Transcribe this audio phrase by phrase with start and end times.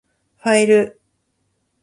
[0.39, 0.99] ファイル